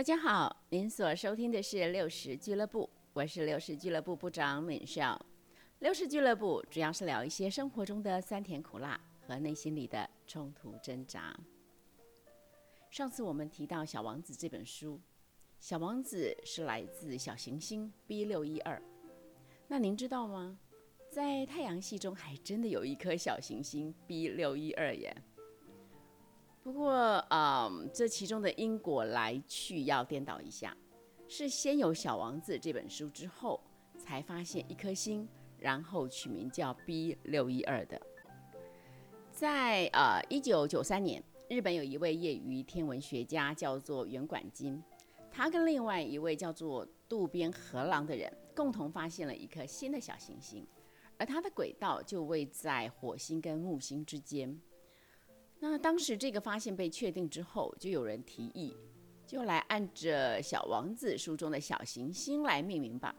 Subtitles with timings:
[0.00, 5.20] 大家好，您所收听的是六十俱乐部，我是六十俱乐部部长敏少。
[5.80, 11.38] 六十俱乐部主要是聊一些生活中的酸甜苦辣和内心里的冲突挣扎。
[12.90, 14.94] 上次我们提到《小王子》这本书，
[15.60, 18.82] 《小王子》是来自小行星 B 六一二。
[19.68, 20.58] 那您知道吗？
[21.10, 25.14] 在太阳系中还真的有一颗小行星 B 六一二耶。
[26.62, 26.92] 不过，
[27.30, 30.76] 嗯，这其中的因果来去要颠倒一下，
[31.26, 33.60] 是先有《小王子》这本书之后，
[33.98, 35.26] 才发现一颗星，
[35.58, 38.00] 然后取名叫 B 六一二的。
[39.32, 44.82] 在呃一九九三年，日本有一位业余天文学家叫做原管金，
[45.30, 50.66] 他跟另外一位叫做渡边和郎的人共同发现了一颗新的小行星，
[51.16, 54.60] 而它的轨道就位在火星跟木星之间。
[55.62, 58.74] 那当时这个发现被确定之后，就有人提议，
[59.26, 63.14] 就来按着《小王子》书中的小行星来命名吧。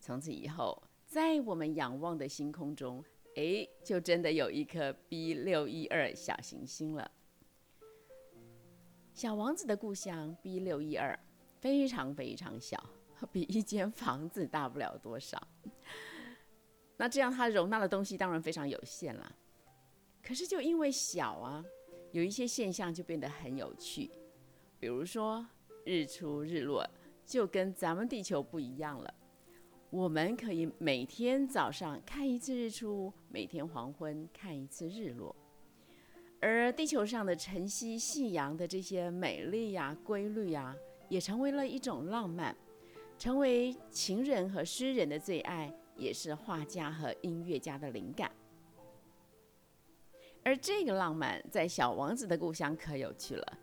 [0.00, 3.04] 从此以后，在我们仰望的星空中，
[3.36, 7.10] 哎，就真的有一颗 B 六一二小行星了。
[9.12, 11.16] 小王子的故乡 B 六一二
[11.60, 12.82] 非常非常小，
[13.30, 15.40] 比一间房子大不了多少。
[16.96, 19.36] 那这样它容纳的东西当然非常有限了。
[20.26, 21.62] 可是就因为小啊，
[22.12, 24.10] 有一些现象就变得很有趣，
[24.80, 25.46] 比如说
[25.84, 26.88] 日出日落
[27.26, 29.14] 就跟咱们地球不一样了。
[29.90, 35.36] 我们可以每天早上看一次日出，每天黄昏看一次日落，
[36.40, 40.74] 而地球上的晨曦、夕阳的这些美丽呀、规律呀，
[41.08, 42.56] 也成为了一种浪漫，
[43.18, 48.32] 成为情人和诗人的最爱，也是画家和音乐家的灵感。
[50.44, 53.58] 而这个浪漫在小王子的故乡可有趣了，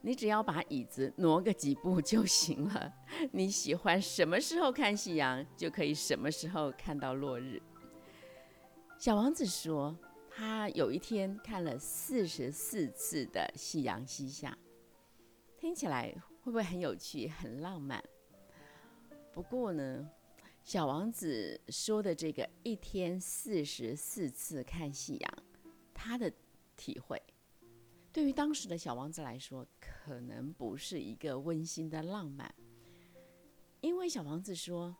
[0.00, 2.92] 你只要把椅子挪个几步就行了。
[3.32, 7.60] 你喜欢什么时候看夕阳，就可以什么时候看到落日。
[8.98, 9.96] 小王子说，
[10.30, 14.56] 他有一天看了四十四次的夕阳西下，
[15.58, 18.00] 听起来会不会很有趣、很浪漫？
[19.32, 20.08] 不过呢，
[20.62, 25.32] 小王子说的这个一天四十四次看夕阳。
[26.04, 26.32] 他的
[26.76, 27.22] 体会，
[28.12, 32.52] 对于当时的小王子来说，可能不是一个温馨的浪漫。
[33.80, 34.96] 因为小王子说：“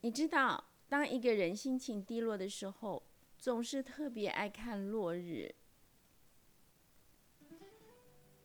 [0.00, 3.02] 你知道，当一个人心情低落的时候，
[3.38, 5.54] 总是特别爱看落日。”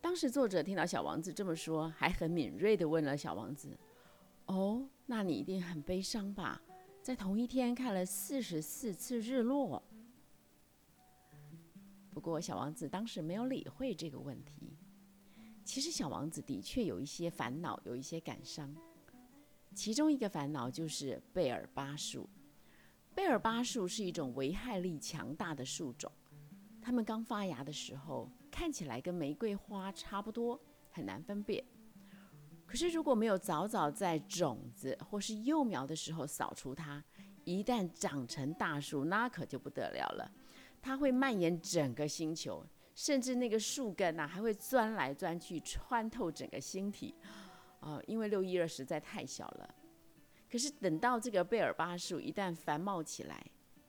[0.02, 3.80] 当时作者听到小王子这么说，还很敏锐的问了小王子
[4.48, 6.62] ：“哦，那你一定很悲伤吧？
[7.02, 9.82] 在同一天看了四十四次日落。”
[12.11, 14.77] 不过，小王子当时没有理会这个问题。
[15.63, 18.75] 其实，小王子的确有一些烦恼，有一些感伤。
[19.73, 22.29] 其中一个烦恼就是贝尔巴树。
[23.16, 26.11] 贝尔巴树是一种危害力强大的树种，
[26.81, 31.63] 它们刚发芽的时候看起来跟玫瑰花差不多，很难分辨。
[32.66, 37.01] 可是，如果没有早早在种子或是幼苗的时候扫除它，
[37.45, 40.31] 一旦长成大树，那可就不得了了。
[40.81, 42.66] 它会蔓延整个星球，
[42.96, 47.14] 甚至那个树根呐还会钻来钻去，穿透整个星体。
[47.80, 49.75] 啊，因为六一二实在太小了。
[50.50, 53.44] 可是等到这个贝尔巴树一旦繁茂起来，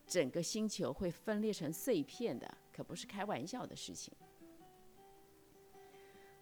[0.06, 4.14] 整个星球会分裂成碎片的，可不是开玩笑的事情。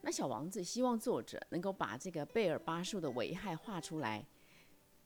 [0.02, 4.24] 那小王子希望作者能够把这个贝尔巴树的危害画出来，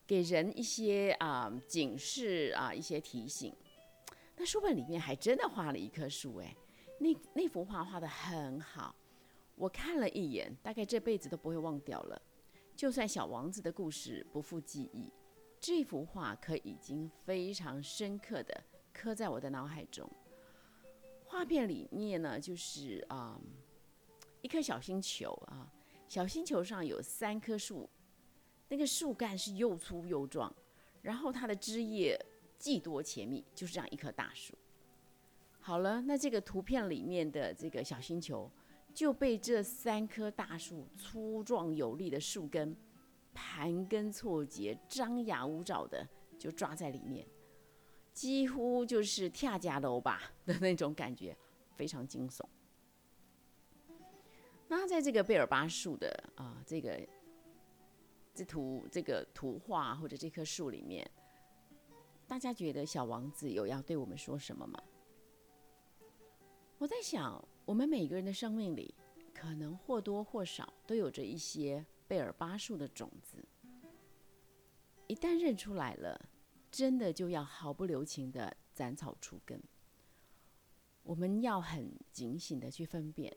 [0.07, 3.55] 给人一些啊警示啊一些提醒。
[4.37, 6.57] 那书本里面还真的画了一棵树，哎，
[6.99, 8.95] 那那幅画画的很好，
[9.55, 12.21] 我看了一眼，大概这辈子都不会忘掉了。
[12.75, 15.13] 就算小王子的故事不复记忆，
[15.61, 20.11] 这幅画可已经非常深刻的刻在我的脑海中。
[21.25, 23.41] 画片里面呢，就是啊，
[24.43, 25.73] 一颗小星球啊，
[26.09, 27.89] 小星球上有三棵树，
[28.69, 30.53] 那个树干是又粗又壮，
[31.01, 32.19] 然后它的枝叶。
[32.65, 34.55] 既多且密，就是这样一棵大树。
[35.61, 38.51] 好了，那这个图片里面的这个小星球
[38.95, 42.75] 就被这三棵大树粗壮有力的树根
[43.35, 46.09] 盘根错节、张牙舞爪的
[46.39, 47.27] 就抓在里面，
[48.15, 51.37] 几乎就是跳家楼吧的那种感觉，
[51.77, 52.43] 非常惊悚。
[54.69, 56.99] 那在这个贝尔巴树的啊这个
[58.35, 61.07] 这图这个图画或者这棵树里面。
[62.35, 64.83] 大家觉得小王子有要对我们说什么吗？
[66.79, 68.93] 我在想，我们每个人的生命里
[69.33, 73.39] 可能或多或少都有着一些贝尔巴树的种子。
[75.07, 76.29] 一旦认出来了，
[76.73, 79.63] 真的就要毫不留情的斩草除根。
[81.05, 83.33] 我们要很警醒的去分辨，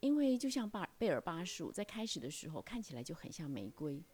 [0.00, 4.04] 因为就像巴贝尔巴树在开始的时候看起来就很像玫瑰，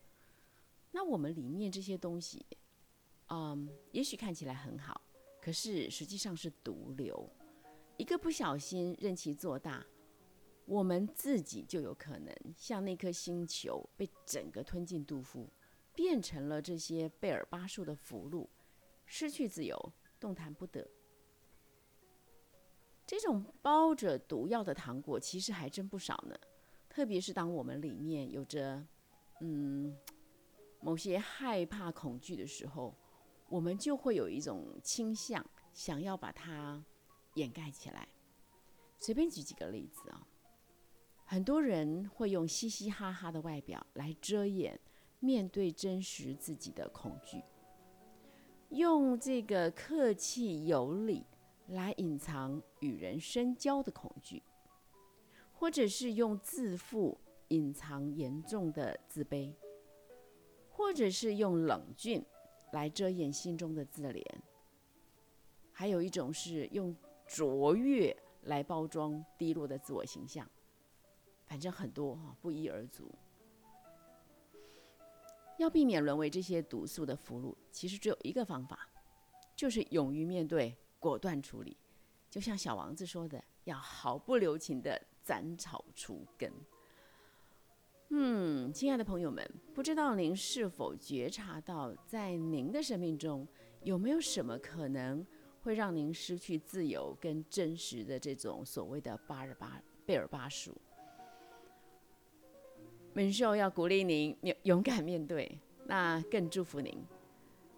[0.93, 2.47] 那我们里面这些东西，
[3.31, 5.01] 嗯，也许看起来很好，
[5.41, 7.29] 可是实际上是毒瘤。
[7.97, 9.85] 一个不小心任其做大，
[10.65, 15.49] 我们自己就有可能像那颗星球被整个吞进肚腹，
[15.95, 18.47] 变成了这些贝尔巴树的俘虏，
[19.05, 20.89] 失去自由，动弹不得。
[23.05, 26.39] 这种包着毒药的糖果其实还真不少呢，
[26.89, 28.87] 特别是当我们里面有着
[29.41, 29.97] 嗯
[30.81, 32.95] 某些害怕、恐惧的时候，
[33.49, 36.85] 我们就会有一种倾向，想要把它。
[37.35, 38.09] 掩盖起来。
[38.97, 40.27] 随便举几个例子啊，
[41.25, 44.81] 很多人会用嘻嘻哈哈的外表来遮掩
[45.21, 47.45] 面对真实自己的恐惧，
[48.71, 51.25] 用这个客气有礼
[51.69, 54.43] 来隐藏与人深交的恐惧，
[55.53, 57.17] 或者是用自负
[57.49, 59.55] 隐藏严重的自卑，
[60.71, 62.25] 或者是用冷峻
[62.73, 64.25] 来遮掩心中的自怜，
[65.73, 66.97] 还有一种是用。
[67.31, 70.51] 卓越来包装低落的自我形象，
[71.45, 73.15] 反正很多哈，不一而足。
[75.59, 78.89] 要避免沦为这些毒素的俘虏，其实只有一个方法，
[79.55, 81.77] 就是勇于面对，果断处理。
[82.31, 86.51] 就像小王子说的，要毫不留情的斩草除根。
[88.11, 93.47] 嗯，亲爱的朋友们，不知道您是否觉察到，在您的生命中
[93.83, 95.27] 有没有什么可能？
[95.61, 100.75] 会让您失去自由跟真实的这种所谓的巴尔巴贝尔巴属。
[103.13, 106.97] 门秀要鼓励您勇敢面对，那更祝福您，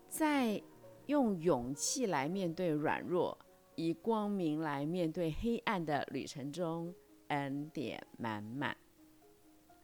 [0.09, 0.63] 在
[1.07, 3.37] 用勇气来面对软弱，
[3.75, 6.95] 以光明来面对黑暗的旅程中，
[7.29, 8.77] 恩典满满。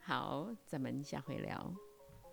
[0.07, 1.75] 好，咱们下回聊。